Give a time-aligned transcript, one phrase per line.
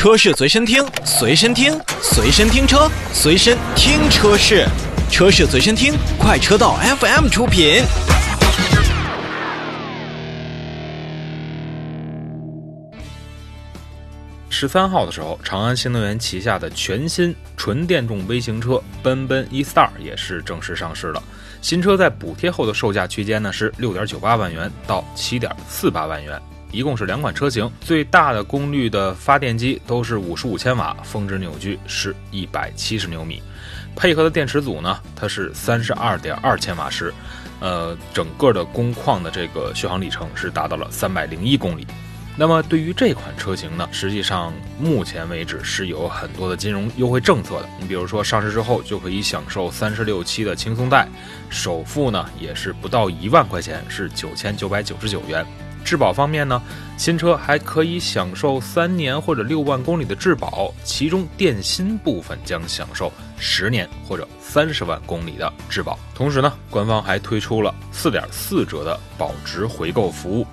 [0.00, 4.66] 车市随身听，随身听，随身听车，随身听车市，
[5.10, 7.82] 车市随身听，快车道 FM 出品。
[14.48, 21.22] 十三号的时候，长安新能源旗下的全新纯电动微型车奔奔 e-Star 也是正式上市了。
[21.60, 26.40] 新车在补贴后的售价区间呢是六点九八万元到七点四八万元，
[26.72, 27.70] 一共是两款车型。
[27.80, 33.42] 最大的功率的发电机都是五十五千瓦，峰值扭矩是一百七十牛米，
[33.94, 37.12] 配合的电池组呢，它是三十二点二千瓦时，
[37.60, 41.86] 呃，整个的工况的这个续航里程是达到了三百零一公里。
[42.36, 47.68] 那么对于这款车型呢，实际上目前为止是有很多的金融优惠政策的。
[47.78, 51.06] 你比如说上市之后就可以享受三十六期的轻松贷，
[51.50, 55.44] 首付呢也是不到一万块钱，是九千九百九十九元。
[55.84, 56.60] 质保方面呢，
[56.96, 65.98] 新车还可以享受三年或者六万公里的质保，其中电芯部分将享受十年或者三十万公里的质保。
[66.14, 70.46] 同时呢，官方还推出了四点四折的保值回购服务。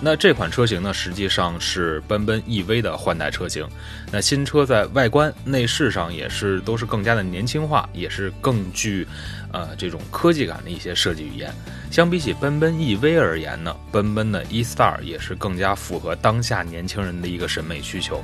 [0.00, 3.66] 那这款车型呢，实际上是奔奔 EV 的换代车型。
[4.12, 9.04] 那新车在外观内饰上也是都是更加的年轻化，也是更具，
[9.52, 11.52] 呃这种科技感的一些设计语言。
[11.90, 18.22] 相比起奔奔 EV 而言呢，奔奔的 e-Star 也是更加符合当下年轻人的一个审美需求。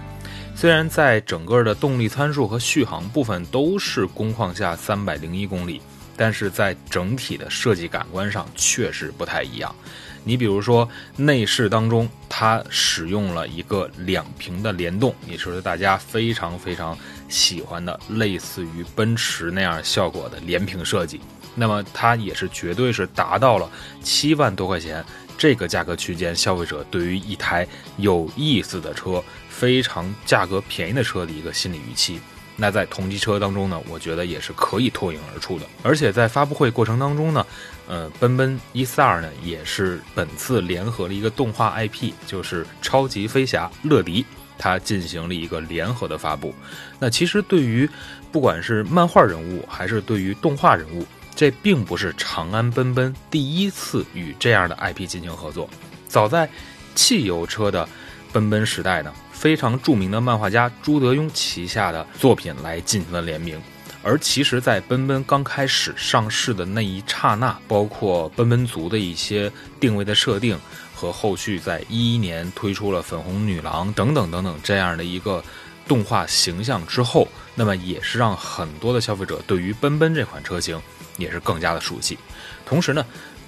[0.54, 5.80] 虽然在整个的动力参数和续航部分都是工况下三百零一公里，
[6.16, 9.74] 但是在整体的设计感官上确实不太一样。
[10.22, 16.96] 你比如说内饰当中，它使用了一个两屏的联动，也是大家非常非常
[17.28, 21.20] 喜欢的，类似于奔驰那样效果的连屏设计。
[21.54, 23.70] 那么它也是绝对是达到了
[24.02, 25.04] 七万多块钱
[25.36, 27.66] 这个价格区间，消费者对于一台
[27.96, 32.20] 有意思的车、非常价格便宜的车的一个心理预期。
[32.56, 35.66] 那在同级车当中呢，我觉得也是可以脱颖而出的。
[35.82, 37.44] 而且在发布会过程当中呢，
[37.88, 44.24] 呃，奔奔 E-Star 呢也是本次联合了一个动画 IP，就是超级飞侠乐迪，
[44.56, 46.54] 它进行了一个联合的发布。
[47.00, 47.90] 那其实对于
[48.30, 51.04] 不管是漫画人物还是对于动画人物，
[51.36, 55.68] 这并不是长安奔奔第一次与这样的 IP 进行合作。
[56.06, 56.48] 早在
[56.94, 57.88] 汽油车的
[58.32, 59.12] 奔奔时代呢。
[59.32, 63.60] 非常著名的漫画家朱德庸旗下的作品来进行了联名，
[64.02, 70.58] 而其实，在奔奔刚开始上市的那一刹那，包括奔奔族的一些定位的设定，
[70.94, 75.44] 和后续在一一年推出了粉红女郎等等等等这样的一个
[75.86, 80.80] 动画形象之后，那么也是让很多的消费者对于奔奔这款车型
[81.18, 82.18] 也是更加的熟悉。
[82.64, 83.04] 同时呢，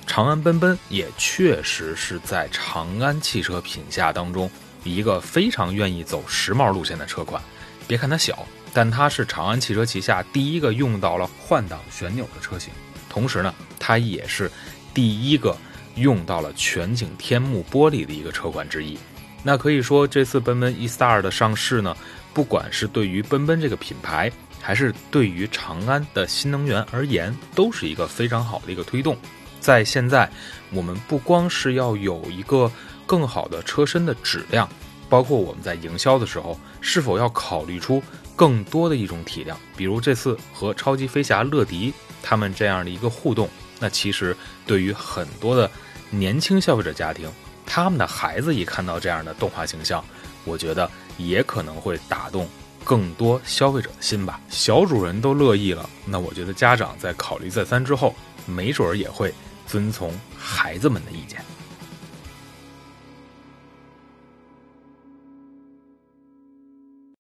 [0.07, 4.51] 长安奔奔也确实是在长安汽车品下当中。
[4.85, 7.43] 一个非常愿意走时髦路线的车款，
[7.89, 12.73] 别看它小，但它是长安汽车旗下第一个用到了换挡旋钮的车型。
[13.09, 14.49] 同时呢，它也是
[14.95, 15.57] 第一个
[15.97, 18.97] 用到了全景天幕玻璃的一个车款之一。
[19.43, 21.97] 那可以说，这次奔奔 e-Star 的上市呢，
[22.37, 24.31] 不管是对于奔奔这个品牌，
[24.61, 29.17] 还是对于长安的新能源而言，都是一个非常好的一个推动。
[29.59, 30.31] 在现在，
[30.71, 32.71] 我们不光是要有一个。
[33.07, 34.69] 更好的车身的质量，
[35.09, 38.03] 包括我们在营销的时候，是否要考虑出
[38.35, 39.57] 更多的一种体量？
[39.77, 43.49] 比如这次和超级飞侠乐迪他们这样的一个互动，
[43.79, 44.37] 那其实
[44.67, 45.71] 对于很多的
[46.11, 47.31] 年轻消费者家庭，
[47.65, 50.05] 他们的孩子一看到这样的动画形象，
[50.45, 52.49] 我觉得也可能会打动
[52.85, 54.41] 更多消费者的心吧。
[54.49, 58.15] 小主人都乐意了，那我觉得家长在考虑再三之后，
[58.47, 59.35] 没准儿也会
[59.67, 61.45] 遵从孩子们的意见。